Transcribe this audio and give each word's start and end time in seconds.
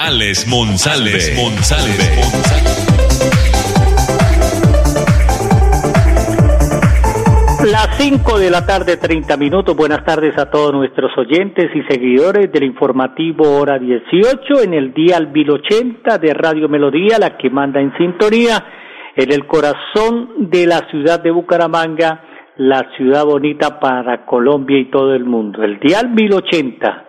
Alex 0.00 0.46
Monsalve. 0.46 1.10
Alex 1.10 1.36
Monsalve. 1.36 2.04
Las 7.68 7.98
5 7.98 8.38
de 8.38 8.50
la 8.50 8.64
tarde, 8.64 8.96
30 8.96 9.36
minutos. 9.36 9.74
Buenas 9.74 10.04
tardes 10.04 10.38
a 10.38 10.48
todos 10.50 10.72
nuestros 10.72 11.10
oyentes 11.18 11.70
y 11.74 11.82
seguidores 11.92 12.52
del 12.52 12.62
informativo 12.62 13.58
Hora 13.58 13.76
18 13.80 14.62
en 14.62 14.74
el 14.74 14.94
día 14.94 15.18
1080 15.18 16.18
de 16.18 16.32
Radio 16.32 16.68
Melodía, 16.68 17.18
la 17.18 17.36
que 17.36 17.50
manda 17.50 17.80
en 17.80 17.92
sintonía 17.98 18.64
en 19.16 19.32
el 19.32 19.48
corazón 19.48 20.48
de 20.48 20.64
la 20.66 20.88
ciudad 20.90 21.20
de 21.20 21.32
Bucaramanga, 21.32 22.22
la 22.56 22.88
ciudad 22.96 23.24
bonita 23.24 23.80
para 23.80 24.24
Colombia 24.24 24.78
y 24.78 24.90
todo 24.92 25.12
el 25.12 25.24
mundo. 25.24 25.64
El 25.64 25.80
día 25.80 26.04
1080 26.04 27.07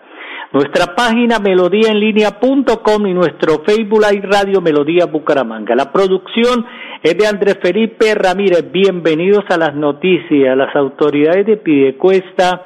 nuestra 0.52 0.95
página 0.95 1.39
melodíaenlínea.com 1.39 3.05
y 3.05 3.13
nuestro 3.13 3.62
Facebook 3.66 4.02
Live 4.09 4.28
Radio 4.28 4.61
Melodía 4.61 5.06
Bucaramanga. 5.06 5.75
La 5.75 5.91
producción 5.91 6.66
es 7.03 7.16
de 7.17 7.28
Andrés 7.28 7.59
Felipe 7.61 8.16
Ramírez. 8.16 8.72
Bienvenidos 8.72 9.44
a 9.50 9.58
las 9.58 9.75
noticias. 9.75 10.58
Las 10.58 10.75
autoridades 10.75 11.45
de 11.45 11.58
Pidecuesta 11.58 12.64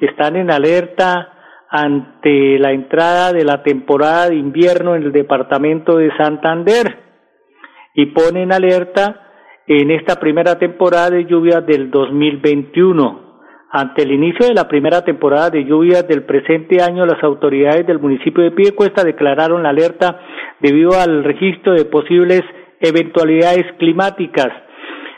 están 0.00 0.36
en 0.36 0.52
alerta 0.52 1.32
ante 1.68 2.60
la 2.60 2.70
entrada 2.70 3.32
de 3.32 3.44
la 3.44 3.62
temporada 3.64 4.28
de 4.28 4.36
invierno 4.36 4.94
en 4.94 5.02
el 5.02 5.12
departamento 5.12 5.96
de 5.96 6.16
Santander 6.16 7.06
y 7.94 8.06
ponen 8.06 8.52
alerta 8.52 9.22
en 9.66 9.90
esta 9.90 10.20
primera 10.20 10.60
temporada 10.60 11.10
de 11.10 11.24
lluvia 11.24 11.60
del 11.60 11.90
2021. 11.90 13.25
Ante 13.70 14.02
el 14.02 14.12
inicio 14.12 14.46
de 14.46 14.54
la 14.54 14.68
primera 14.68 15.02
temporada 15.02 15.50
de 15.50 15.64
lluvias 15.64 16.06
del 16.06 16.22
presente 16.22 16.80
año, 16.80 17.04
las 17.04 17.22
autoridades 17.24 17.84
del 17.86 17.98
municipio 17.98 18.44
de 18.44 18.52
Piedecuesta 18.52 19.02
declararon 19.02 19.64
la 19.64 19.70
alerta 19.70 20.20
debido 20.60 20.92
al 20.98 21.24
registro 21.24 21.72
de 21.72 21.84
posibles 21.84 22.42
eventualidades 22.80 23.66
climáticas. 23.78 24.48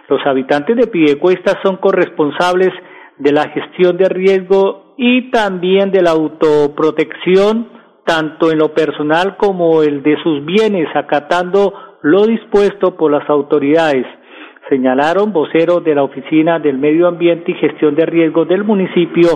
Los 0.08 0.24
habitantes 0.26 0.76
de 0.76 0.86
Piedecuesta 0.86 1.60
son 1.62 1.76
corresponsables 1.76 2.70
de 3.18 3.32
la 3.32 3.50
gestión 3.50 3.98
de 3.98 4.08
riesgo 4.08 4.94
y 4.96 5.30
también 5.30 5.90
de 5.90 6.00
la 6.00 6.12
autoprotección, 6.12 7.68
tanto 8.06 8.50
en 8.50 8.58
lo 8.58 8.72
personal 8.72 9.36
como 9.36 9.82
el 9.82 10.02
de 10.02 10.16
sus 10.22 10.42
bienes, 10.46 10.88
acatando 10.94 11.74
lo 12.00 12.26
dispuesto 12.26 12.96
por 12.96 13.10
las 13.10 13.28
autoridades 13.28 14.06
señalaron 14.68 15.32
voceros 15.32 15.82
de 15.82 15.94
la 15.94 16.02
Oficina 16.02 16.58
del 16.58 16.78
Medio 16.78 17.08
Ambiente 17.08 17.52
y 17.52 17.54
Gestión 17.54 17.94
de 17.94 18.06
Riesgos 18.06 18.48
del 18.48 18.64
municipio 18.64 19.28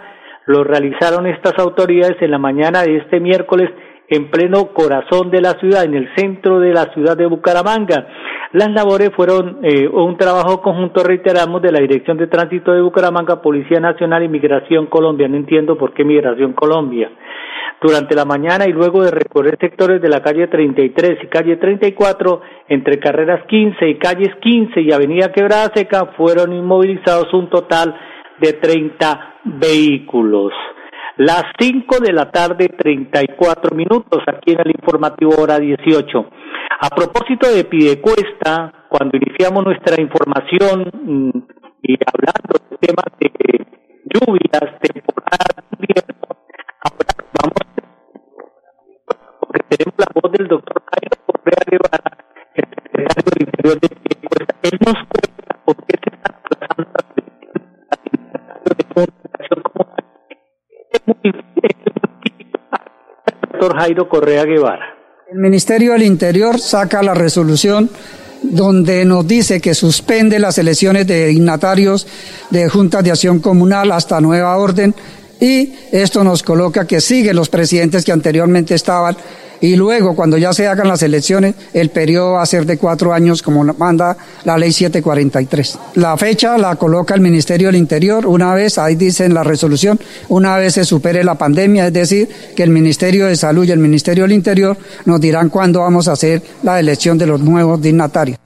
lo 0.47 0.65
realizaron 0.65 1.27
estas 1.27 1.57
autoridades 1.59 2.21
en 2.21 2.31
la 2.31 2.37
mañana 2.37 2.83
de 2.83 2.97
este 2.97 3.21
miércoles 3.21 3.69
en 4.09 4.29
pleno 4.29 4.73
corazón 4.73 5.31
de 5.31 5.41
la 5.41 5.51
ciudad, 5.53 5.85
en 5.85 5.93
el 5.93 6.09
centro 6.15 6.59
de 6.59 6.73
la 6.73 6.93
ciudad 6.93 7.17
de 7.17 7.25
Bucaramanga. 7.25 8.07
Las 8.53 8.71
labores 8.71 9.11
fueron 9.15 9.59
eh, 9.63 9.87
un 9.87 10.17
trabajo 10.17 10.61
conjunto, 10.61 11.03
reiteramos, 11.03 11.61
de 11.61 11.71
la 11.71 11.79
Dirección 11.79 12.17
de 12.17 12.27
Tránsito 12.27 12.71
de 12.71 12.81
Bucaramanga, 12.81 13.41
Policía 13.41 13.79
Nacional 13.79 14.23
y 14.23 14.29
Migración 14.29 14.87
Colombia. 14.87 15.27
No 15.27 15.35
entiendo 15.35 15.77
por 15.77 15.93
qué 15.93 16.03
Migración 16.05 16.53
Colombia 16.53 17.09
durante 17.81 18.15
la 18.15 18.25
mañana 18.25 18.65
y 18.67 18.71
luego 18.71 19.03
de 19.03 19.11
recorrer 19.11 19.57
sectores 19.59 20.01
de 20.01 20.09
la 20.09 20.21
calle 20.21 20.47
33 20.47 21.19
y 21.23 21.27
calle 21.27 21.57
34 21.57 22.41
entre 22.69 22.99
carreras 22.99 23.45
15 23.47 23.87
y 23.87 23.97
calles 23.97 24.35
15 24.41 24.81
y 24.81 24.91
avenida 24.91 25.31
Quebrada 25.31 25.71
Seca 25.75 26.13
fueron 26.17 26.53
inmovilizados 26.53 27.31
un 27.33 27.49
total 27.49 27.95
de 28.39 28.53
30 28.53 29.35
vehículos. 29.45 30.53
Las 31.17 31.45
5 31.59 31.99
de 31.99 32.13
la 32.13 32.29
tarde, 32.29 32.69
34 32.69 33.75
minutos, 33.75 34.21
aquí 34.27 34.51
en 34.51 34.59
el 34.59 34.69
informativo 34.69 35.31
hora 35.39 35.57
18. 35.57 36.29
A 36.79 36.89
propósito 36.89 37.49
de 37.49 37.63
Pidecuesta, 37.65 38.85
cuando 38.87 39.17
iniciamos 39.17 39.65
nuestra 39.65 39.99
información 39.99 40.91
mm, 40.93 41.29
y 41.81 41.97
hablando 42.05 42.69
de 42.69 42.77
temas 42.77 43.05
de 43.19 43.31
lluvias, 44.13 44.79
temporadas, 44.79 45.16
secretario 53.67 53.79
de 53.81 53.89
Piedecuesta. 53.95 54.55
Él 54.63 54.79
nos 54.85 54.95
cuenta 55.07 55.59
por 55.65 55.75
qué 55.85 55.95
se 56.03 56.15
está 56.15 56.29
trazando 56.49 56.89
la 56.93 57.01
de 58.75 58.83
comunicación 58.93 59.61
como 59.63 59.95
es 60.91 61.01
muy, 61.05 61.43
doctor 63.51 63.79
Jairo 63.79 64.09
Correa 64.09 64.43
Guevara. 64.45 64.95
El 65.29 65.39
Ministerio 65.39 65.93
del 65.93 66.03
Interior 66.03 66.59
saca 66.59 67.03
la 67.03 67.13
resolución 67.13 67.89
donde 68.41 69.03
nos 69.03 69.27
dice 69.27 69.59
que 69.59 69.73
suspende 69.73 70.39
las 70.39 70.57
elecciones 70.57 71.07
de 71.07 71.27
dignatarios 71.27 72.07
de 72.49 72.69
juntas 72.69 73.03
de 73.03 73.11
acción 73.11 73.39
comunal 73.39 73.91
hasta 73.91 74.21
nueva 74.21 74.55
orden 74.57 74.93
y 75.39 75.73
esto 75.91 76.23
nos 76.23 76.43
coloca 76.43 76.85
que 76.87 77.01
siguen 77.01 77.35
los 77.35 77.49
presidentes 77.49 78.05
que 78.05 78.11
anteriormente 78.11 78.73
estaban 78.75 79.17
y 79.61 79.75
luego 79.75 80.15
cuando 80.15 80.37
ya 80.37 80.53
se 80.53 80.67
hagan 80.67 80.87
las 80.87 81.03
elecciones 81.03 81.55
el 81.73 81.89
periodo 81.89 82.33
va 82.33 82.41
a 82.41 82.45
ser 82.45 82.65
de 82.65 82.77
cuatro 82.77 83.13
años 83.13 83.41
como 83.41 83.63
manda 83.63 84.17
la 84.45 84.57
ley 84.57 84.71
743. 84.71 85.79
La 85.95 86.17
fecha 86.17 86.57
la 86.57 86.75
coloca 86.75 87.13
el 87.15 87.21
Ministerio 87.21 87.67
del 87.67 87.75
Interior 87.75 88.25
una 88.25 88.53
vez, 88.53 88.77
ahí 88.77 88.95
dice 88.95 89.25
en 89.25 89.33
la 89.33 89.43
resolución, 89.43 89.99
una 90.29 90.57
vez 90.57 90.73
se 90.73 90.85
supere 90.85 91.23
la 91.23 91.35
pandemia, 91.35 91.87
es 91.87 91.93
decir, 91.93 92.27
que 92.55 92.63
el 92.63 92.69
Ministerio 92.69 93.27
de 93.27 93.35
Salud 93.35 93.65
y 93.65 93.71
el 93.71 93.79
Ministerio 93.79 94.23
del 94.23 94.33
Interior 94.33 94.77
nos 95.05 95.21
dirán 95.21 95.49
cuándo 95.49 95.81
vamos 95.81 96.07
a 96.07 96.13
hacer 96.13 96.41
la 96.63 96.79
elección 96.79 97.17
de 97.17 97.27
los 97.27 97.41
nuevos 97.41 97.81
dignatarios. 97.81 98.37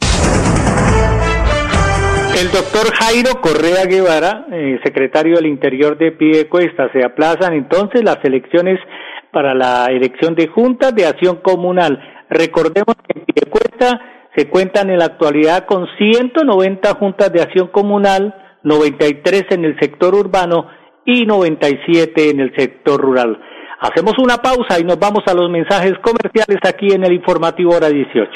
El 2.40 2.50
doctor 2.50 2.92
Jairo 2.94 3.40
Correa 3.40 3.86
Guevara, 3.86 4.48
eh, 4.52 4.80
secretario 4.84 5.36
del 5.36 5.46
Interior 5.46 5.98
de 5.98 6.12
Pidecuesta, 6.12 6.92
se 6.92 7.04
aplazan 7.04 7.54
entonces 7.54 8.04
las 8.04 8.18
elecciones 8.24 8.80
para 9.32 9.54
la 9.54 9.88
elección 9.88 10.36
de 10.36 10.48
juntas 10.48 10.94
de 10.94 11.06
acción 11.06 11.38
comunal. 11.38 12.00
Recordemos 12.30 12.96
que 12.96 13.20
en 13.20 13.26
Pidecuesta 13.26 14.00
se 14.36 14.50
cuentan 14.50 14.90
en 14.90 15.00
la 15.00 15.06
actualidad 15.06 15.66
con 15.66 15.88
190 15.98 16.94
juntas 16.96 17.32
de 17.34 17.42
acción 17.42 17.68
comunal, 17.68 18.34
93 18.64 19.46
en 19.52 19.66
el 19.66 19.80
sector 19.80 20.16
urbano 20.16 20.68
y 21.06 21.26
97 21.26 22.30
en 22.30 22.40
el 22.40 22.56
sector 22.56 23.02
rural. 23.02 23.40
Hacemos 23.80 24.14
una 24.20 24.38
pausa 24.38 24.80
y 24.80 24.84
nos 24.84 25.00
vamos 25.00 25.24
a 25.26 25.34
los 25.34 25.50
mensajes 25.50 25.94
comerciales 26.04 26.60
aquí 26.64 26.94
en 26.94 27.04
el 27.04 27.14
informativo 27.14 27.76
hora 27.76 27.90
18. 27.90 28.30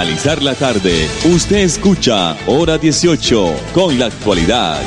Al 0.00 0.06
finalizar 0.06 0.42
la 0.42 0.54
tarde, 0.54 1.04
usted 1.28 1.58
escucha 1.58 2.32
Hora 2.48 2.78
18 2.78 3.36
con 3.74 3.98
la 3.98 4.06
actualidad. 4.06 4.80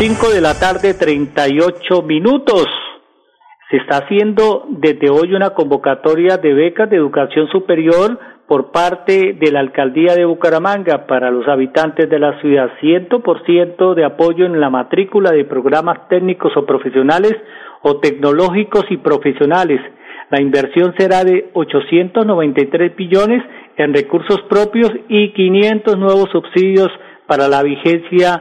5 0.00 0.30
de 0.30 0.40
la 0.40 0.58
tarde, 0.58 0.94
38 0.94 2.02
minutos. 2.02 2.66
Se 3.70 3.76
está 3.76 3.98
haciendo 3.98 4.66
desde 4.68 5.10
hoy 5.10 5.32
una 5.32 5.50
convocatoria 5.50 6.38
de 6.38 6.54
becas 6.54 6.90
de 6.90 6.96
educación 6.96 7.46
superior 7.52 8.18
por 8.48 8.72
parte 8.72 9.34
de 9.34 9.52
la 9.52 9.60
alcaldía 9.60 10.16
de 10.16 10.24
Bucaramanga 10.24 11.06
para 11.06 11.30
los 11.30 11.46
habitantes 11.46 12.10
de 12.10 12.18
la 12.18 12.40
ciudad. 12.40 12.68
100% 12.82 13.94
de 13.94 14.04
apoyo 14.04 14.44
en 14.44 14.58
la 14.58 14.70
matrícula 14.70 15.30
de 15.30 15.44
programas 15.44 16.08
técnicos 16.08 16.50
o 16.56 16.66
profesionales 16.66 17.36
o 17.82 18.00
tecnológicos 18.00 18.86
y 18.90 18.96
profesionales. 18.96 19.80
La 20.30 20.40
inversión 20.40 20.94
será 20.96 21.24
de 21.24 21.50
893 21.54 22.94
billones 22.96 23.42
en 23.76 23.92
recursos 23.92 24.40
propios 24.48 24.92
y 25.08 25.32
500 25.32 25.98
nuevos 25.98 26.30
subsidios 26.30 26.88
para 27.26 27.48
la 27.48 27.62
vigencia 27.64 28.40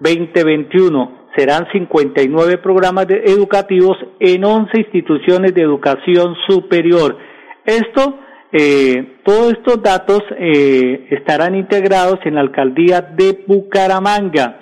2021. 0.00 1.28
Serán 1.36 1.68
59 1.70 2.58
programas 2.58 3.06
educativos 3.08 3.96
en 4.18 4.44
11 4.44 4.78
instituciones 4.78 5.54
de 5.54 5.62
educación 5.62 6.34
superior. 6.48 7.16
Esto, 7.64 8.18
eh, 8.50 9.18
todos 9.24 9.52
estos 9.52 9.80
datos 9.80 10.20
eh, 10.38 11.06
estarán 11.10 11.54
integrados 11.54 12.18
en 12.24 12.34
la 12.34 12.40
alcaldía 12.40 13.00
de 13.00 13.44
Bucaramanga. 13.46 14.58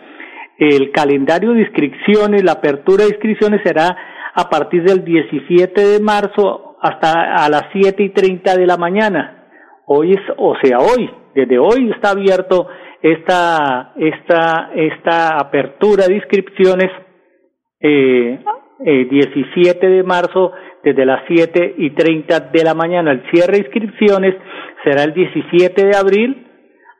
El 0.58 0.90
calendario 0.90 1.52
de 1.52 1.60
inscripciones, 1.60 2.44
la 2.44 2.52
apertura 2.52 3.04
de 3.04 3.10
inscripciones 3.10 3.62
será 3.64 3.96
a 4.34 4.50
partir 4.50 4.82
del 4.82 5.02
17 5.04 5.80
de 5.80 6.00
marzo 6.00 6.65
hasta 6.86 7.44
a 7.44 7.48
las 7.48 7.64
7 7.72 8.02
y 8.02 8.10
30 8.10 8.56
de 8.56 8.66
la 8.66 8.76
mañana. 8.76 9.48
Hoy 9.86 10.14
o 10.36 10.56
sea, 10.62 10.78
hoy, 10.78 11.10
desde 11.34 11.58
hoy 11.58 11.90
está 11.94 12.10
abierto 12.10 12.68
esta, 13.02 13.92
esta, 13.96 14.70
esta 14.74 15.38
apertura 15.38 16.06
de 16.08 16.16
inscripciones 16.16 16.90
eh, 17.80 18.40
eh, 18.84 19.06
17 19.10 19.88
de 19.88 20.02
marzo 20.02 20.52
desde 20.82 21.04
las 21.04 21.22
7 21.28 21.74
y 21.78 21.90
30 21.90 22.40
de 22.40 22.64
la 22.64 22.74
mañana. 22.74 23.12
El 23.12 23.22
cierre 23.30 23.54
de 23.54 23.58
inscripciones 23.60 24.34
será 24.84 25.04
el 25.04 25.14
17 25.14 25.86
de 25.86 25.96
abril 25.96 26.46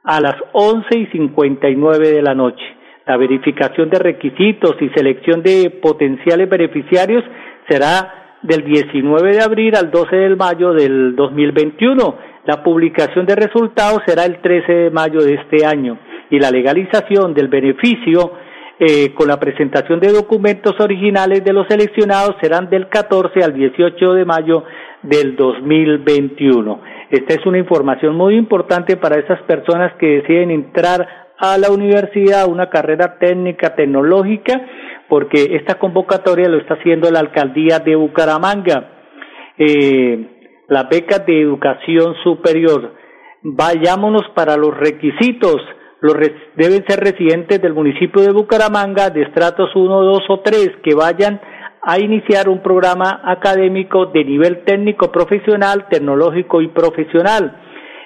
a 0.05 0.21
las 0.21 0.37
11 0.53 0.99
y 0.99 1.07
59 1.07 2.11
de 2.11 2.23
la 2.23 2.35
noche. 2.35 2.65
La 3.07 3.17
verificación 3.17 3.89
de 3.91 3.99
requisitos 3.99 4.77
y 4.81 4.89
selección 4.91 5.43
de 5.43 5.71
potenciales 5.83 6.49
beneficiarios 6.49 7.23
será 7.69 8.26
del 8.43 8.65
19 8.65 9.33
de 9.33 9.43
abril 9.43 9.75
al 9.77 9.91
12 9.91 10.17
de 10.17 10.37
mayo 10.37 10.73
del 10.73 11.17
2021 11.17 12.37
la 12.47 12.63
publicación 12.63 13.27
de 13.27 13.35
resultados 13.35 14.03
será 14.07 14.25
el 14.25 14.41
13 14.41 14.73
de 14.73 14.91
mayo 14.91 15.21
de 15.21 15.35
este 15.35 15.67
año 15.67 15.99
y 16.31 16.39
la 16.39 16.51
legalización 16.51 17.35
del 17.35 17.49
beneficio 17.49 18.33
eh, 18.79 19.15
con 19.15 19.27
la 19.27 19.41
presentación 19.41 19.99
de 20.01 20.13
documentos 20.13 20.79
originales 20.79 21.43
de 21.43 21.53
los 21.53 21.67
seleccionados 21.67 22.37
serán 22.41 22.71
del 22.71 22.89
14 22.89 23.43
al 23.43 23.55
18 23.55 24.13
de 24.13 24.25
mayo 24.25 24.65
del 25.03 25.35
2021. 25.35 26.81
Esta 27.11 27.35
es 27.35 27.47
una 27.47 27.59
información 27.59 28.15
muy 28.15 28.37
importante 28.37 28.97
para 28.97 29.19
esas 29.19 29.41
personas 29.43 29.95
que 29.95 30.21
deciden 30.21 30.51
entrar 30.51 31.27
a 31.39 31.59
la 31.59 31.71
universidad, 31.71 32.49
una 32.49 32.71
carrera 32.71 33.19
técnica, 33.19 33.75
tecnológica, 33.75 34.61
porque 35.09 35.57
esta 35.57 35.79
convocatoria 35.79 36.49
lo 36.49 36.59
está 36.59 36.75
haciendo 36.75 37.11
la 37.11 37.21
alcaldía 37.21 37.79
de 37.79 37.97
Bucaramanga. 37.97 38.91
Eh, 39.59 40.37
la 40.69 40.85
beca 40.85 41.21
de 41.21 41.41
educación 41.41 42.15
superior. 42.25 42.95
Vayámonos 43.43 44.25
para 44.35 44.57
los 44.57 44.77
requisitos 44.77 45.57
los 46.01 46.15
deben 46.57 46.85
ser 46.87 47.01
residentes 47.01 47.61
del 47.63 47.73
municipio 47.73 48.23
de 48.23 48.33
Bucaramanga 48.33 49.09
de 49.09 49.23
estratos 49.23 49.75
1, 49.75 50.03
2 50.03 50.21
o 50.29 50.41
3 50.41 50.73
que 50.85 50.95
vayan 50.95 51.41
a 51.83 51.99
iniciar 51.99 52.49
un 52.49 52.63
programa 52.63 53.23
académico 53.25 54.07
de 54.07 54.25
nivel 54.25 54.65
técnico 54.65 55.11
profesional, 55.11 55.87
tecnológico 55.89 56.61
y 56.61 56.69
profesional, 56.69 57.57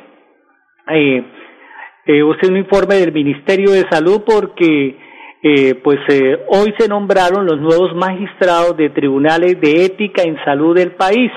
eh, 0.88 1.24
eh, 2.06 2.24
un 2.24 2.58
informe 2.58 2.96
del 2.96 3.12
Ministerio 3.14 3.72
de 3.72 3.86
Salud 3.90 4.24
porque 4.26 4.98
eh, 5.42 5.76
pues 5.76 6.00
eh, 6.10 6.46
hoy 6.50 6.74
se 6.78 6.88
nombraron 6.88 7.46
los 7.46 7.60
nuevos 7.62 7.96
magistrados 7.96 8.76
de 8.76 8.90
tribunales 8.90 9.60
de 9.62 9.86
ética 9.86 10.24
en 10.24 10.38
salud 10.44 10.76
del 10.76 10.92
país. 10.94 11.32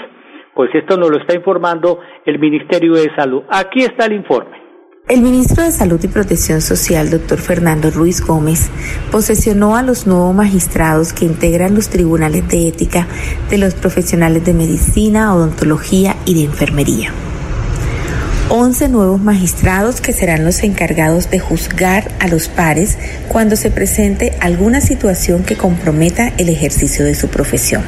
Pues 0.54 0.74
esto 0.74 0.96
nos 0.96 1.10
lo 1.10 1.18
está 1.18 1.36
informando 1.36 2.00
el 2.26 2.38
Ministerio 2.38 2.94
de 2.94 3.14
Salud. 3.16 3.42
Aquí 3.48 3.80
está 3.80 4.06
el 4.06 4.14
informe. 4.14 4.61
El 5.08 5.20
ministro 5.20 5.64
de 5.64 5.72
Salud 5.72 5.98
y 6.04 6.06
Protección 6.06 6.62
Social, 6.62 7.10
doctor 7.10 7.40
Fernando 7.40 7.90
Ruiz 7.90 8.20
Gómez, 8.20 8.68
posesionó 9.10 9.76
a 9.76 9.82
los 9.82 10.06
nuevos 10.06 10.32
magistrados 10.32 11.12
que 11.12 11.24
integran 11.24 11.74
los 11.74 11.88
tribunales 11.88 12.46
de 12.48 12.68
ética 12.68 13.08
de 13.50 13.58
los 13.58 13.74
profesionales 13.74 14.44
de 14.44 14.54
medicina, 14.54 15.34
odontología 15.34 16.16
y 16.24 16.34
de 16.34 16.44
enfermería. 16.44 17.12
11 18.48 18.88
nuevos 18.90 19.20
magistrados 19.20 20.00
que 20.00 20.12
serán 20.12 20.44
los 20.44 20.62
encargados 20.62 21.30
de 21.30 21.40
juzgar 21.40 22.08
a 22.20 22.28
los 22.28 22.48
pares 22.48 22.96
cuando 23.28 23.56
se 23.56 23.70
presente 23.70 24.34
alguna 24.40 24.80
situación 24.80 25.42
que 25.42 25.56
comprometa 25.56 26.32
el 26.38 26.48
ejercicio 26.48 27.04
de 27.04 27.16
su 27.16 27.26
profesión. 27.26 27.82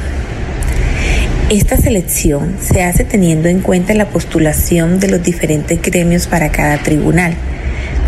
Esta 1.49 1.77
selección 1.77 2.55
se 2.59 2.81
hace 2.81 3.03
teniendo 3.03 3.49
en 3.49 3.61
cuenta 3.61 3.93
la 3.93 4.09
postulación 4.09 4.99
de 4.99 5.09
los 5.09 5.21
diferentes 5.21 5.79
gremios 5.79 6.25
para 6.25 6.51
cada 6.51 6.79
tribunal, 6.79 7.35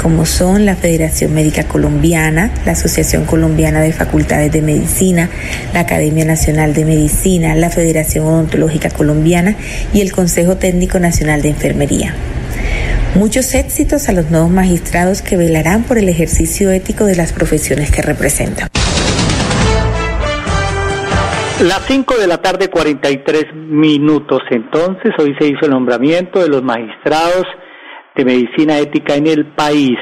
como 0.02 0.26
son 0.26 0.66
la 0.66 0.76
Federación 0.76 1.36
Médica 1.36 1.64
Colombiana, 1.66 2.52
la 2.66 2.72
Asociación 2.72 3.26
Colombiana 3.26 3.80
de 3.82 3.94
Facultades 3.94 4.52
de 4.52 4.64
Medicina, 4.64 5.30
la 5.72 5.82
Academia 5.82 6.26
Nacional 6.26 6.74
de 6.74 6.86
Medicina, 6.86 7.54
la 7.54 7.70
Federación 7.70 8.26
Odontológica 8.26 8.90
Colombiana 8.90 9.56
y 9.94 10.02
el 10.02 10.12
Consejo 10.12 10.58
Técnico 10.58 11.00
Nacional 11.00 11.44
de 11.44 11.50
Enfermería. 11.50 12.16
Muchos 13.14 13.54
éxitos 13.54 14.10
a 14.10 14.14
los 14.14 14.32
nuevos 14.32 14.50
magistrados 14.50 15.22
que 15.22 15.38
velarán 15.38 15.84
por 15.84 16.00
el 16.00 16.10
ejercicio 16.10 16.72
ético 16.72 17.06
de 17.06 17.16
las 17.16 17.34
profesiones 17.34 17.92
que 17.92 18.02
representan. 18.02 18.67
Las 21.64 21.88
5 21.88 22.18
de 22.20 22.28
la 22.28 22.38
tarde, 22.38 22.70
43 22.70 23.46
minutos. 23.56 24.42
Entonces, 24.52 25.12
hoy 25.18 25.36
se 25.40 25.48
hizo 25.48 25.66
el 25.66 25.72
nombramiento 25.72 26.40
de 26.40 26.50
los 26.50 26.62
magistrados 26.62 27.46
de 28.16 28.26
medicina 28.26 28.78
ética 28.78 29.16
en 29.16 29.26
el 29.26 29.56
país, 29.56 29.98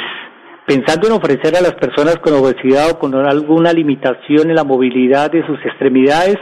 pensando 0.67 1.07
en 1.07 1.13
ofrecer 1.13 1.55
a 1.55 1.61
las 1.61 1.75
personas 1.75 2.17
con 2.17 2.33
obesidad 2.33 2.91
o 2.91 2.99
con 2.99 3.15
alguna 3.15 3.71
limitación 3.71 4.49
en 4.49 4.55
la 4.57 4.65
movilidad 4.65 5.31
de 5.31 5.47
sus 5.47 5.57
extremidades 5.65 6.35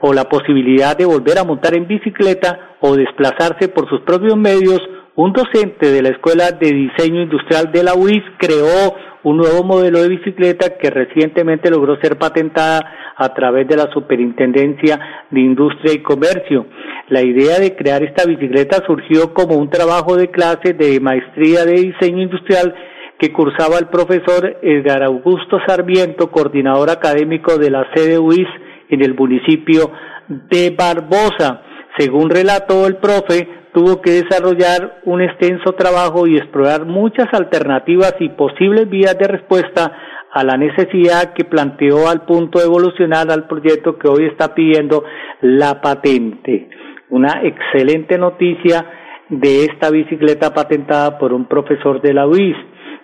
o 0.00 0.14
la 0.14 0.24
posibilidad 0.24 0.96
de 0.96 1.04
volver 1.04 1.38
a 1.38 1.44
montar 1.44 1.76
en 1.76 1.86
bicicleta 1.86 2.76
o 2.80 2.96
desplazarse 2.96 3.68
por 3.68 3.86
sus 3.90 4.00
propios 4.06 4.38
medios 4.38 4.80
un 5.16 5.32
docente 5.32 5.90
de 5.90 6.02
la 6.02 6.10
Escuela 6.10 6.52
de 6.52 6.72
Diseño 6.72 7.22
Industrial 7.22 7.70
de 7.72 7.82
la 7.82 7.94
UIS 7.94 8.22
creó 8.38 8.94
un 9.26 9.38
nuevo 9.38 9.64
modelo 9.64 10.00
de 10.02 10.08
bicicleta 10.08 10.78
que 10.78 10.88
recientemente 10.88 11.68
logró 11.68 11.96
ser 12.00 12.16
patentada 12.16 13.14
a 13.16 13.34
través 13.34 13.66
de 13.66 13.76
la 13.76 13.90
Superintendencia 13.92 15.26
de 15.32 15.40
Industria 15.40 15.94
y 15.94 15.98
Comercio. 15.98 16.66
La 17.08 17.22
idea 17.22 17.58
de 17.58 17.74
crear 17.74 18.04
esta 18.04 18.24
bicicleta 18.24 18.84
surgió 18.86 19.34
como 19.34 19.56
un 19.56 19.68
trabajo 19.68 20.14
de 20.14 20.30
clase 20.30 20.74
de 20.74 21.00
maestría 21.00 21.64
de 21.64 21.72
diseño 21.72 22.22
industrial 22.22 22.72
que 23.18 23.32
cursaba 23.32 23.78
el 23.80 23.88
profesor 23.88 24.58
Edgar 24.62 25.02
Augusto 25.02 25.58
Sarmiento, 25.66 26.30
coordinador 26.30 26.88
académico 26.88 27.58
de 27.58 27.70
la 27.72 27.84
sede 27.96 28.20
UIS 28.20 28.46
en 28.90 29.02
el 29.02 29.16
municipio 29.16 29.90
de 30.28 30.70
Barbosa. 30.70 31.62
Según 31.98 32.30
relató 32.30 32.86
el 32.86 32.98
profe, 32.98 33.48
tuvo 33.76 34.00
que 34.00 34.22
desarrollar 34.22 35.02
un 35.04 35.20
extenso 35.20 35.74
trabajo 35.74 36.26
y 36.26 36.38
explorar 36.38 36.86
muchas 36.86 37.26
alternativas 37.34 38.14
y 38.20 38.30
posibles 38.30 38.88
vías 38.88 39.18
de 39.18 39.28
respuesta 39.28 39.92
a 40.32 40.42
la 40.44 40.56
necesidad 40.56 41.34
que 41.34 41.44
planteó 41.44 42.08
al 42.08 42.24
punto 42.24 42.58
de 42.58 42.64
evolucionar 42.64 43.30
al 43.30 43.46
proyecto 43.46 43.98
que 43.98 44.08
hoy 44.08 44.24
está 44.24 44.54
pidiendo 44.54 45.04
la 45.42 45.82
patente. 45.82 46.70
Una 47.10 47.42
excelente 47.42 48.16
noticia 48.16 48.82
de 49.28 49.66
esta 49.66 49.90
bicicleta 49.90 50.54
patentada 50.54 51.18
por 51.18 51.34
un 51.34 51.44
profesor 51.44 52.00
de 52.00 52.14
la 52.14 52.26
UIS. 52.26 52.56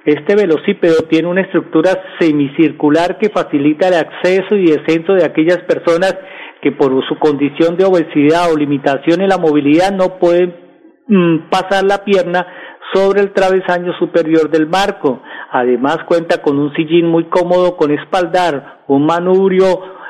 Este 0.06 0.34
velocípedo 0.34 1.02
tiene 1.06 1.28
una 1.28 1.42
estructura 1.42 1.90
semicircular 2.18 3.18
que 3.18 3.28
facilita 3.28 3.88
el 3.88 3.94
acceso 3.94 4.56
y 4.56 4.70
descenso 4.70 5.12
de 5.12 5.26
aquellas 5.26 5.58
personas 5.64 6.16
que 6.62 6.72
por 6.72 6.92
su 7.06 7.18
condición 7.18 7.76
de 7.76 7.84
obesidad 7.84 8.50
o 8.50 8.56
limitación 8.56 9.20
en 9.20 9.28
la 9.28 9.36
movilidad 9.36 9.92
no 9.92 10.18
pueden 10.18 10.61
Mm, 11.08 11.50
pasar 11.50 11.84
la 11.84 12.04
pierna 12.04 12.46
sobre 12.94 13.22
el 13.22 13.32
travesaño 13.32 13.92
superior 13.98 14.50
del 14.50 14.68
marco. 14.68 15.20
Además 15.50 15.98
cuenta 16.06 16.40
con 16.42 16.58
un 16.58 16.72
sillín 16.74 17.06
muy 17.06 17.24
cómodo 17.24 17.76
con 17.76 17.90
espaldar, 17.90 18.84
un 18.86 19.04
manubrio 19.04 19.66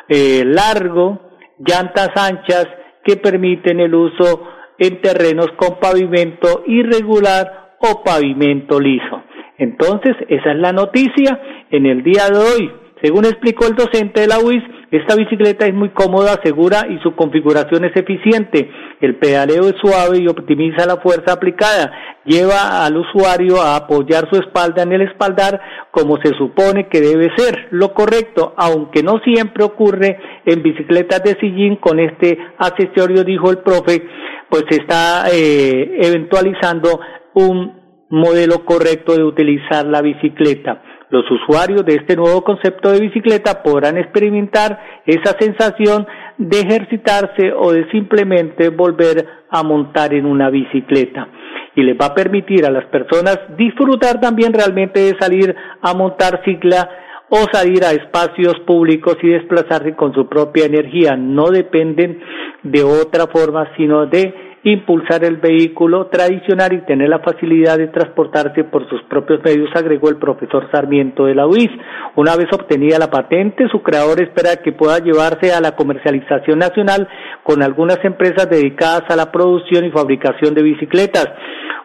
eh, 0.09 0.43
largo, 0.45 1.31
llantas 1.59 2.11
anchas 2.17 2.67
que 3.05 3.17
permiten 3.17 3.81
el 3.81 3.95
uso 3.95 4.47
en 4.79 5.01
terrenos 5.01 5.47
con 5.57 5.79
pavimento 5.81 6.63
irregular 6.67 7.77
o 7.81 8.03
pavimento 8.03 8.79
liso. 8.79 9.23
Entonces, 9.59 10.15
esa 10.29 10.53
es 10.53 10.59
la 10.59 10.73
noticia 10.73 11.41
en 11.71 11.87
el 11.87 12.03
día 12.03 12.29
de 12.31 12.39
hoy. 12.39 12.73
Según 13.03 13.25
explicó 13.25 13.67
el 13.67 13.77
docente 13.77 14.23
de 14.23 14.27
la 14.29 14.39
UIS, 14.39 14.63
esta 14.93 15.17
bicicleta 15.17 15.67
es 15.67 15.73
muy 15.73 15.89
cómoda, 15.89 16.39
segura 16.45 16.87
y 16.87 16.99
su 16.99 17.17
configuración 17.17 17.87
es 17.87 17.97
eficiente. 17.97 18.71
El 19.01 19.17
pedaleo 19.17 19.63
es 19.63 19.77
suave 19.81 20.19
y 20.19 20.29
optimiza 20.29 20.85
la 20.85 20.99
fuerza 20.99 21.33
aplicada. 21.33 21.91
Lleva 22.27 22.85
al 22.85 22.99
usuario 22.99 23.63
a 23.63 23.77
apoyar 23.77 24.29
su 24.31 24.39
espalda 24.39 24.83
en 24.83 24.93
el 24.93 25.01
espaldar 25.01 25.59
como 25.91 26.19
se 26.19 26.35
supone 26.37 26.89
que 26.89 27.01
debe 27.01 27.31
ser 27.35 27.69
lo 27.71 27.95
correcto, 27.95 28.53
aunque 28.59 29.03
no 29.03 29.19
siempre 29.25 29.65
ocurre 29.65 30.19
en 30.45 30.63
bicicletas 30.63 31.23
de 31.25 31.41
sillín 31.41 31.77
con 31.77 31.99
este 31.99 32.39
accesorio, 32.59 33.25
dijo 33.25 33.51
el 33.51 33.61
profe, 33.61 34.07
pues 34.51 34.65
se 34.69 34.77
está 34.83 35.25
eh, 35.33 36.01
eventualizando 36.03 37.01
un 37.33 37.81
modelo 38.11 38.67
correcto 38.67 39.17
de 39.17 39.25
utilizar 39.25 39.87
la 39.87 40.03
bicicleta. 40.03 40.83
Los 41.13 41.31
usuarios 41.31 41.85
de 41.85 41.97
este 41.97 42.17
nuevo 42.17 42.43
concepto 42.43 42.91
de 42.91 42.99
bicicleta 42.99 43.63
podrán 43.63 43.99
experimentar 43.99 45.03
esa 45.05 45.37
sensación 45.39 46.07
de 46.39 46.61
ejercitarse 46.61 47.53
o 47.55 47.71
de 47.71 47.87
simplemente 47.91 48.71
volver 48.71 49.27
a 49.51 49.63
montar 49.63 50.15
en 50.15 50.25
una 50.25 50.49
bicicleta. 50.49 51.29
Y 51.77 51.83
les 51.83 51.99
va 51.99 52.07
a 52.07 52.15
permitir 52.15 52.65
a 52.65 52.71
las 52.71 52.87
personas 52.87 53.39
disfrutar 53.59 54.21
también 54.21 54.55
realmente 54.55 55.01
de 55.01 55.15
salir 55.21 55.55
a 55.83 55.93
montar 55.93 56.41
cicla 56.47 56.89
o 57.29 57.45
salir 57.53 57.85
a 57.85 57.93
espacios 57.93 58.59
públicos 58.61 59.19
y 59.23 59.29
desplazarse 59.29 59.95
con 59.95 60.15
su 60.15 60.27
propia 60.31 60.65
energía. 60.65 61.15
No 61.15 61.51
dependen 61.51 62.23
de 62.63 62.85
otra 62.85 63.27
forma, 63.27 63.69
sino 63.77 64.07
de 64.07 64.33
impulsar 64.65 65.25
el 65.25 65.39
vehículo 65.39 66.07
tradicional 66.07 66.73
y 66.73 66.87
tener 66.87 67.09
la 67.09 67.19
facilidad 67.19 67.79
de 67.79 67.89
transportarse 67.89 68.63
por 68.65 68.89
sus 68.89 69.03
propios 69.05 69.43
medios, 69.43 69.71
agregó 69.75 70.09
el 70.09 70.19
profesor 70.19 70.69
Sarmiento 70.71 71.25
de 71.25 71.35
la 71.35 71.47
UIS. 71.47 71.71
Una 72.15 72.37
vez 72.37 72.47
obtenida 72.53 72.99
la 72.99 73.11
patente, 73.11 73.67
su 73.69 73.83
creador 73.83 74.23
espera 74.23 74.63
que 74.63 74.73
pueda 74.73 74.99
llevarse 74.99 75.53
a 75.53 75.61
la 75.61 75.75
comercialización 75.75 76.61
nacional 76.61 77.09
con 77.43 77.63
algunas 77.63 77.99
empresas 78.05 78.49
dedicadas 78.49 79.05
a 79.09 79.17
la 79.17 79.33
producción 79.33 79.85
y 79.85 79.91
fabricación 79.91 80.55
de 80.55 80.63
bicicletas. 80.63 81.29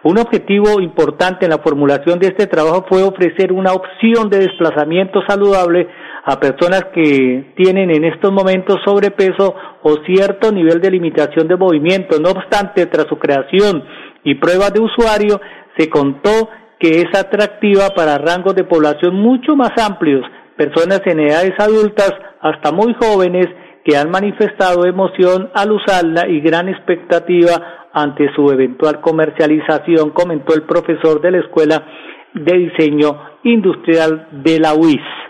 Un 0.03 0.19
objetivo 0.19 0.79
importante 0.79 1.45
en 1.45 1.51
la 1.51 1.57
formulación 1.57 2.19
de 2.19 2.27
este 2.27 2.45
trabajo 2.45 2.85
fue 2.87 3.01
ofrecer 3.01 3.51
una 3.51 3.73
opción 3.73 4.29
de 4.29 4.39
desplazamiento 4.39 5.21
saludable 5.27 5.87
a 6.29 6.37
personas 6.41 6.87
que 6.93 7.53
tienen 7.55 7.89
en 7.89 8.03
estos 8.03 8.33
momentos 8.33 8.81
sobrepeso 8.85 9.55
o 9.81 9.95
cierto 10.05 10.51
nivel 10.51 10.81
de 10.81 10.91
limitación 10.91 11.47
de 11.47 11.55
movimiento. 11.55 12.19
No 12.19 12.31
obstante, 12.31 12.85
tras 12.87 13.07
su 13.07 13.17
creación 13.17 13.81
y 14.25 14.35
pruebas 14.35 14.73
de 14.73 14.81
usuario, 14.81 15.39
se 15.77 15.89
contó 15.89 16.49
que 16.79 16.99
es 16.99 17.17
atractiva 17.17 17.91
para 17.95 18.17
rangos 18.17 18.55
de 18.55 18.65
población 18.65 19.15
mucho 19.15 19.55
más 19.55 19.71
amplios, 19.77 20.21
personas 20.57 21.01
en 21.05 21.21
edades 21.21 21.53
adultas 21.59 22.11
hasta 22.41 22.73
muy 22.73 22.93
jóvenes 23.01 23.47
que 23.85 23.95
han 23.95 24.11
manifestado 24.11 24.85
emoción 24.85 25.49
al 25.55 25.71
usarla 25.71 26.27
y 26.27 26.41
gran 26.41 26.67
expectativa 26.67 27.87
ante 27.93 28.29
su 28.35 28.51
eventual 28.51 28.99
comercialización, 28.99 30.09
comentó 30.09 30.53
el 30.53 30.63
profesor 30.63 31.21
de 31.21 31.31
la 31.31 31.37
Escuela 31.37 31.85
de 32.33 32.57
Diseño 32.57 33.17
Industrial 33.43 34.27
de 34.43 34.59
la 34.59 34.73
UIS. 34.73 35.26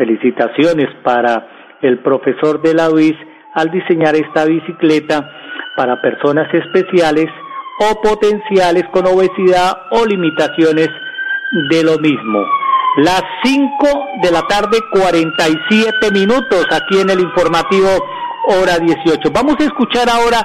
Felicitaciones 0.00 0.88
para 1.04 1.76
el 1.82 1.98
profesor 1.98 2.62
de 2.62 2.72
la 2.72 2.88
UIS 2.88 3.16
al 3.52 3.70
diseñar 3.70 4.16
esta 4.16 4.46
bicicleta 4.46 5.30
para 5.76 6.00
personas 6.00 6.48
especiales 6.54 7.26
o 7.80 8.00
potenciales 8.00 8.84
con 8.92 9.06
obesidad 9.06 9.76
o 9.90 10.06
limitaciones 10.06 10.88
de 11.68 11.84
lo 11.84 11.98
mismo. 11.98 12.42
Las 12.96 13.22
5 13.44 13.86
de 14.22 14.32
la 14.32 14.40
tarde, 14.48 14.78
47 14.90 16.10
minutos 16.12 16.64
aquí 16.70 16.98
en 16.98 17.10
el 17.10 17.20
informativo 17.20 17.90
hora 18.48 18.78
18. 18.78 19.30
Vamos 19.34 19.56
a 19.60 19.64
escuchar 19.64 20.08
ahora 20.08 20.40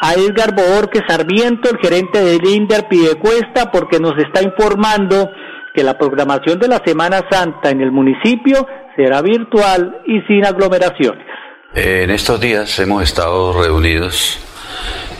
a 0.00 0.14
Edgar 0.14 0.52
Boorque 0.52 1.02
Sarmiento, 1.06 1.70
el 1.70 1.78
gerente 1.78 2.24
del 2.24 2.44
INDER 2.44 2.88
Pidecuesta, 2.88 3.70
porque 3.70 4.00
nos 4.00 4.18
está 4.18 4.42
informando 4.42 5.30
que 5.72 5.84
la 5.84 5.96
programación 5.96 6.58
de 6.58 6.66
la 6.66 6.82
Semana 6.84 7.20
Santa 7.30 7.70
en 7.70 7.82
el 7.82 7.92
municipio 7.92 8.66
será 8.96 9.22
virtual 9.22 10.02
y 10.06 10.20
sin 10.22 10.44
aglomeraciones. 10.44 11.26
En 11.74 12.10
estos 12.10 12.40
días 12.40 12.78
hemos 12.78 13.02
estado 13.02 13.62
reunidos 13.62 14.40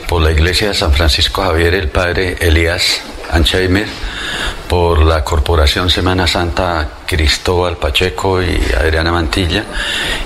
por 0.07 0.21
la 0.21 0.31
iglesia 0.31 0.69
de 0.69 0.73
San 0.73 0.93
Francisco 0.93 1.43
Javier, 1.43 1.73
el 1.73 1.89
padre 1.89 2.37
Elías 2.39 3.01
Ancheimer, 3.29 3.87
por 4.69 5.03
la 5.03 5.23
Corporación 5.23 5.89
Semana 5.89 6.27
Santa 6.27 6.89
Cristóbal 7.05 7.77
Pacheco 7.77 8.41
y 8.41 8.59
Adriana 8.77 9.11
Mantilla, 9.11 9.65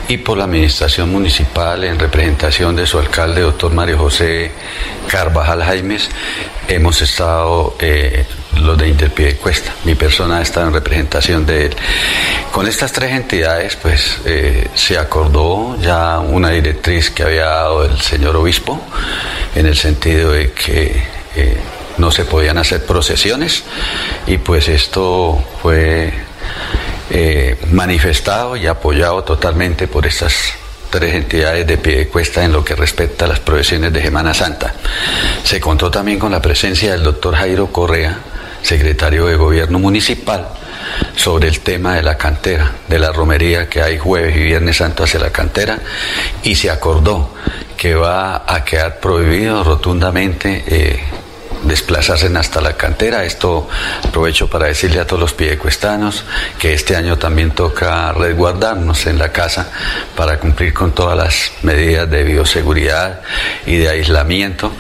y 0.08 0.18
por 0.18 0.38
la 0.38 0.44
Administración 0.44 1.12
Municipal 1.12 1.84
en 1.84 1.98
representación 1.98 2.76
de 2.76 2.86
su 2.86 3.00
alcalde, 3.00 3.42
doctor 3.42 3.74
Mario 3.74 3.98
José 3.98 4.52
Carvajal 5.08 5.64
Jaimes, 5.64 6.10
hemos 6.68 7.02
estado 7.02 7.76
eh, 7.80 8.26
los 8.58 8.78
de 8.78 8.88
Interpie 8.88 9.36
Cuesta. 9.36 9.74
Mi 9.84 9.96
persona 9.96 10.42
estado 10.42 10.68
en 10.68 10.74
representación 10.74 11.46
de 11.46 11.66
él. 11.66 11.76
Con 12.52 12.68
estas 12.68 12.92
tres 12.92 13.12
entidades, 13.12 13.76
pues 13.78 14.20
eh, 14.26 14.70
se 14.76 14.98
acordó 14.98 15.78
ya 15.80 16.20
una 16.20 16.50
directriz 16.50 17.10
que 17.10 17.24
había 17.24 17.46
dado 17.46 17.86
el 17.86 18.00
señor 18.02 18.36
obispo, 18.36 18.80
en 19.56 19.66
el 19.66 19.76
sentido 19.76 20.32
de 20.32 20.52
que 20.52 21.04
eh, 21.36 21.58
no 21.98 22.12
se 22.12 22.26
podían 22.26 22.58
hacer 22.58 22.86
procesiones, 22.86 23.64
y 24.28 24.38
pues 24.38 24.68
esto 24.68 25.44
fue 25.62 26.14
eh, 27.10 27.58
manifestado 27.72 28.56
y 28.56 28.68
apoyado 28.68 29.24
totalmente 29.24 29.88
por 29.88 30.06
estas 30.06 30.34
tres 30.90 31.16
entidades 31.16 31.66
de 31.66 31.78
pie 31.78 31.98
de 31.98 32.08
cuesta 32.08 32.44
en 32.44 32.52
lo 32.52 32.64
que 32.64 32.76
respecta 32.76 33.26
a 33.26 33.28
las 33.28 33.40
procesiones 33.40 33.94
de 33.94 34.02
Semana 34.02 34.34
Santa. 34.34 34.74
Se 35.44 35.60
contó 35.60 35.90
también 35.90 36.20
con 36.20 36.32
la 36.32 36.42
presencia 36.42 36.92
del 36.92 37.04
doctor 37.04 37.36
Jairo 37.36 37.68
Correa, 37.68 38.18
secretario 38.62 39.26
de 39.26 39.36
Gobierno 39.36 39.80
Municipal, 39.80 40.50
sobre 41.16 41.48
el 41.48 41.62
tema 41.62 41.96
de 41.96 42.04
la 42.04 42.18
cantera, 42.18 42.74
de 42.88 43.00
la 43.00 43.12
romería 43.12 43.70
que 43.70 43.82
hay 43.82 43.98
jueves 43.98 44.36
y 44.36 44.44
viernes 44.44 44.78
santo 44.78 45.04
hacia 45.04 45.20
la 45.20 45.32
cantera, 45.32 45.80
y 46.44 46.56
se 46.56 46.70
acordó 46.70 47.34
que 47.82 47.96
va 47.96 48.44
a 48.46 48.64
quedar 48.64 49.00
prohibido 49.00 49.64
rotundamente 49.64 50.64
eh, 50.68 51.00
desplazarse 51.64 52.28
hasta 52.38 52.62
la 52.62 52.74
cantera. 52.74 53.26
Esto 53.26 53.68
aprovecho 54.08 54.48
para 54.48 54.68
decirle 54.68 55.00
a 55.00 55.08
todos 55.08 55.20
los 55.20 55.34
piedecuestanos 55.34 56.24
que 56.60 56.74
este 56.74 56.96
año 56.96 57.18
también 57.18 57.50
toca 57.50 58.14
resguardarnos 58.14 59.08
en 59.08 59.18
la 59.18 59.32
casa 59.32 59.72
para 60.16 60.38
cumplir 60.38 60.76
con 60.76 60.92
todas 60.92 61.18
las 61.18 61.52
medidas 61.64 62.08
de 62.08 62.24
bioseguridad 62.24 63.22
y 63.66 63.78
de 63.78 63.90
aislamiento, 63.90 64.72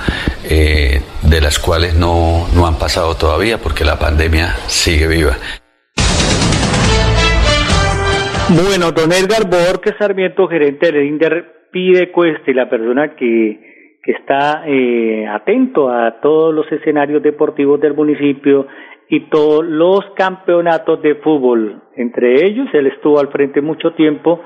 eh, 0.43 1.01
de 1.23 1.41
las 1.41 1.57
cuales 1.57 1.95
no, 1.95 2.47
no 2.53 2.67
han 2.67 2.77
pasado 2.77 3.15
todavía 3.15 3.57
porque 3.57 3.83
la 3.83 3.97
pandemia 3.97 4.57
sigue 4.67 5.07
viva. 5.07 5.39
Bueno, 8.49 8.91
don 8.91 9.11
Edgar 9.11 9.49
Borges 9.49 9.95
Sarmiento, 9.97 10.47
gerente 10.47 10.91
del 10.91 11.03
INDER, 11.03 11.60
pide 11.71 12.11
cuesta 12.11 12.51
y 12.51 12.53
la 12.53 12.69
persona 12.69 13.15
que 13.15 13.71
que 14.03 14.13
está 14.13 14.63
eh, 14.65 15.27
atento 15.27 15.89
a 15.89 16.19
todos 16.21 16.53
los 16.53 16.71
escenarios 16.71 17.21
deportivos 17.21 17.79
del 17.79 17.93
municipio 17.93 18.67
y 19.09 19.29
todos 19.29 19.63
los 19.63 19.99
campeonatos 20.15 21.01
de 21.01 21.15
fútbol. 21.15 21.81
Entre 21.95 22.45
ellos, 22.45 22.67
él 22.73 22.87
estuvo 22.87 23.19
al 23.19 23.27
frente 23.27 23.61
mucho 23.61 23.93
tiempo 23.93 24.41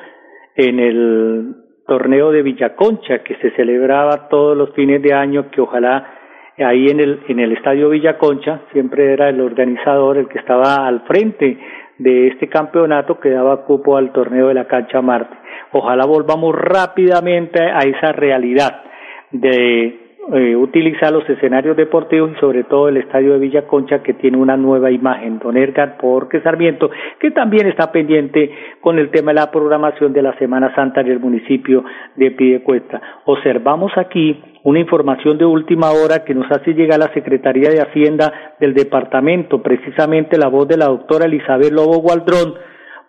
en 0.56 0.80
el 0.80 1.56
torneo 1.88 2.32
de 2.32 2.42
Villaconcha, 2.42 3.20
que 3.20 3.36
se 3.36 3.52
celebraba 3.52 4.28
todos 4.28 4.58
los 4.58 4.74
fines 4.74 5.02
de 5.02 5.14
año, 5.14 5.52
que 5.52 5.62
ojalá 5.62 6.14
ahí 6.58 6.88
en 6.88 7.00
el, 7.00 7.20
en 7.28 7.40
el 7.40 7.52
estadio 7.52 7.90
Villaconcha, 7.90 8.62
siempre 8.74 9.14
era 9.14 9.30
el 9.30 9.40
organizador 9.40 10.18
el 10.18 10.28
que 10.28 10.40
estaba 10.40 10.88
al 10.88 11.02
frente 11.02 11.58
de 11.98 12.28
este 12.28 12.50
campeonato 12.50 13.20
que 13.20 13.30
daba 13.30 13.66
cupo 13.66 13.98
al 13.98 14.12
torneo 14.12 14.48
de 14.50 14.54
la 14.54 14.68
cancha 14.68 15.02
Marte. 15.02 15.36
Ojalá 15.72 16.06
volvamos 16.06 16.56
rápidamente 16.56 17.62
a 17.62 17.80
esa 17.80 18.12
realidad 18.12 18.84
de 19.32 20.05
eh, 20.34 20.56
utilizar 20.56 21.12
los 21.12 21.30
escenarios 21.30 21.78
deportivos 21.78 22.32
y 22.36 22.40
sobre 22.40 22.64
todo 22.64 22.90
el 22.90 22.98
estadio 22.98 23.34
de 23.34 23.40
Villa 23.40 23.68
Concha 23.68 24.02
que 24.02 24.16
tiene 24.16 24.38
una 24.38 24.58
nueva 24.58 24.90
imagen, 24.90 25.38
don 25.38 25.56
Edgar 25.56 25.98
Porque 26.00 26.42
Sarmiento, 26.42 26.90
que 27.20 27.30
también 27.30 27.68
está 27.68 27.92
pendiente 27.92 28.52
con 28.82 28.98
el 28.98 29.12
tema 29.12 29.32
de 29.32 29.36
la 29.36 29.52
programación 29.52 30.14
de 30.14 30.24
la 30.24 30.36
Semana 30.40 30.74
Santa 30.74 31.04
del 31.04 31.20
municipio 31.20 31.84
de 32.16 32.32
Pidecuesta. 32.32 33.00
Observamos 33.26 33.92
aquí 33.98 34.42
una 34.64 34.80
información 34.80 35.38
de 35.38 35.46
última 35.46 35.92
hora 35.92 36.24
que 36.24 36.34
nos 36.34 36.52
hace 36.52 36.74
llegar 36.74 36.98
la 36.98 37.14
Secretaría 37.14 37.70
de 37.70 37.82
Hacienda 37.82 38.56
del 38.60 38.74
departamento, 38.74 39.62
precisamente 39.62 40.40
la 40.40 40.48
voz 40.48 40.68
de 40.68 40.78
la 40.78 40.88
doctora 40.88 41.26
Elizabeth 41.26 41.72
Lobo 41.72 42.00
Gualdrón, 42.00 42.56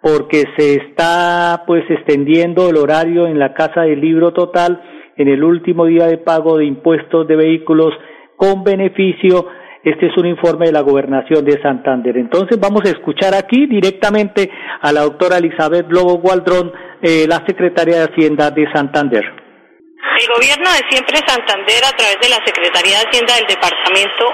porque 0.02 0.44
se 0.58 0.74
está 0.74 1.62
pues 1.66 1.82
extendiendo 1.88 2.68
el 2.68 2.76
horario 2.76 3.26
en 3.26 3.38
la 3.38 3.54
Casa 3.54 3.82
del 3.82 4.02
Libro 4.02 4.34
Total 4.34 4.82
en 5.16 5.28
el 5.28 5.42
último 5.42 5.86
día 5.86 6.06
de 6.06 6.18
pago 6.18 6.58
de 6.58 6.66
impuestos 6.66 7.26
de 7.26 7.36
vehículos 7.36 7.92
con 8.36 8.64
beneficio. 8.64 9.46
Este 9.82 10.06
es 10.06 10.16
un 10.16 10.26
informe 10.26 10.66
de 10.66 10.72
la 10.72 10.80
gobernación 10.80 11.44
de 11.44 11.60
Santander. 11.62 12.16
Entonces 12.16 12.58
vamos 12.58 12.82
a 12.84 12.90
escuchar 12.90 13.34
aquí 13.34 13.66
directamente 13.66 14.50
a 14.80 14.92
la 14.92 15.02
doctora 15.02 15.38
Elizabeth 15.38 15.86
Lobo 15.90 16.18
Gualdrón, 16.18 16.72
eh, 17.00 17.26
la 17.28 17.44
secretaria 17.46 17.98
de 17.98 18.04
Hacienda 18.04 18.50
de 18.50 18.66
Santander. 18.72 19.24
El 19.24 20.28
gobierno 20.34 20.64
de 20.72 20.82
siempre 20.88 21.18
Santander, 21.26 21.84
a 21.84 21.96
través 21.96 22.16
de 22.22 22.28
la 22.28 22.40
Secretaría 22.44 22.98
de 22.98 23.04
Hacienda 23.04 23.34
del 23.36 23.46
departamento, 23.46 24.24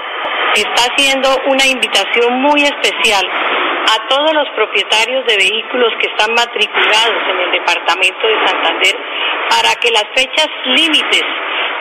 está 0.61 0.93
haciendo 0.93 1.29
una 1.47 1.65
invitación 1.65 2.41
muy 2.41 2.63
especial 2.63 3.25
a 3.25 4.07
todos 4.07 4.33
los 4.33 4.49
propietarios 4.55 5.25
de 5.25 5.37
vehículos 5.37 5.93
que 5.99 6.07
están 6.07 6.33
matriculados 6.33 7.21
en 7.29 7.39
el 7.39 7.51
departamento 7.51 8.27
de 8.27 8.47
Santander 8.47 8.95
para 9.49 9.75
que 9.75 9.91
las 9.91 10.05
fechas 10.15 10.47
límites 10.65 11.23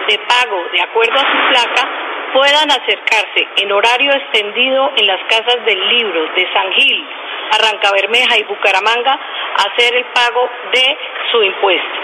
de 0.09 0.19
pago 0.19 0.65
de 0.73 0.83
acuerdo 0.83 1.15
a 1.15 1.31
su 1.31 1.49
placa 1.51 1.89
puedan 2.33 2.71
acercarse 2.71 3.47
en 3.57 3.73
horario 3.73 4.13
extendido 4.13 4.93
en 4.97 5.07
las 5.07 5.21
casas 5.29 5.65
del 5.65 5.89
libro 5.89 6.25
de 6.35 6.49
San 6.53 6.73
Gil, 6.73 7.07
Arranca 7.53 7.93
Bermeja 7.93 8.39
y 8.39 8.45
Bucaramanga 8.45 9.13
a 9.13 9.63
hacer 9.71 9.95
el 9.95 10.05
pago 10.07 10.49
de 10.73 10.99
su 11.31 11.43
impuesto. 11.43 12.01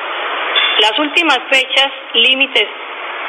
Las 0.80 0.98
últimas 0.98 1.38
fechas 1.50 1.88
límites 2.14 2.68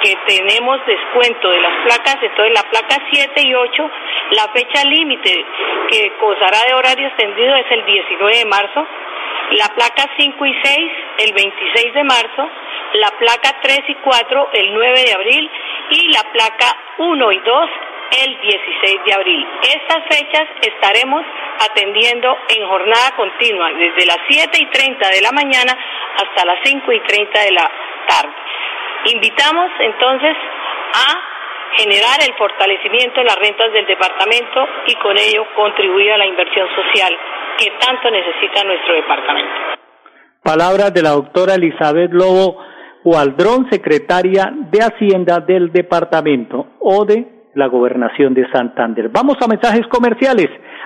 que 0.02 0.16
tenemos 0.28 0.86
descuento 0.86 1.50
de 1.50 1.62
las 1.62 1.74
placas, 1.86 2.18
entonces 2.22 2.54
la 2.54 2.70
placa 2.70 2.98
7 3.12 3.42
y 3.42 3.54
8, 3.54 3.92
la 4.32 4.48
fecha 4.54 4.84
límite 4.86 5.46
que 5.90 6.12
gozará 6.20 6.60
de 6.68 6.74
horario 6.74 7.08
extendido 7.08 7.56
es 7.56 7.72
el 7.72 7.86
19 7.86 8.38
de 8.38 8.46
marzo, 8.46 8.88
la 9.52 9.68
placa 9.76 10.10
5 10.18 10.46
y 10.46 10.56
6 10.64 10.92
el 11.26 11.34
26 11.34 11.94
de 11.94 12.04
marzo, 12.04 12.50
la 12.94 13.12
placa 13.18 13.60
3 13.62 13.80
y 13.88 13.96
4 13.96 14.50
el 14.54 14.74
9 14.74 15.04
de 15.04 15.14
abril 15.14 15.52
y 15.92 16.08
la 16.10 16.24
placa 16.32 16.78
1 16.98 17.32
y 17.32 17.40
2 17.40 17.70
el 18.26 18.42
16 18.42 19.00
de 19.06 19.14
abril. 19.14 19.48
Estas 19.64 20.04
fechas 20.10 20.48
estaremos 20.62 21.24
atendiendo 21.60 22.38
en 22.50 22.68
jornada 22.68 23.12
continua 23.16 23.72
desde 23.74 24.06
las 24.06 24.18
7 24.28 24.58
y 24.60 24.66
30 24.66 25.10
de 25.10 25.22
la 25.22 25.32
mañana 25.32 25.78
hasta 26.16 26.46
las 26.46 26.60
5 26.64 26.92
y 26.92 27.00
30 27.02 27.40
de 27.40 27.52
la 27.52 27.72
tarde. 28.08 28.39
Invitamos 29.06 29.70
entonces 29.80 30.36
a 30.94 31.40
generar 31.78 32.20
el 32.28 32.34
fortalecimiento 32.36 33.20
de 33.20 33.26
las 33.26 33.36
rentas 33.38 33.72
del 33.72 33.86
departamento 33.86 34.66
y 34.88 34.96
con 34.96 35.18
ello 35.18 35.46
contribuir 35.56 36.12
a 36.12 36.18
la 36.18 36.26
inversión 36.26 36.68
social 36.76 37.14
que 37.58 37.72
tanto 37.80 38.10
necesita 38.12 38.64
nuestro 38.64 38.96
departamento. 38.96 39.52
Palabras 40.44 40.94
de 40.94 41.02
la 41.02 41.12
doctora 41.12 41.56
Elizabeth 41.56 42.12
Lobo 42.12 42.58
Waldrón, 43.04 43.70
secretaria 43.70 44.52
de 44.54 44.80
Hacienda 44.80 45.40
del 45.40 45.72
departamento 45.72 46.68
o 46.80 47.06
de 47.06 47.26
la 47.56 47.68
gobernación 47.68 48.34
de 48.34 48.50
Santander. 48.52 49.10
Vamos 49.10 49.38
a 49.42 49.48
mensajes 49.48 49.86
comerciales 49.88 50.48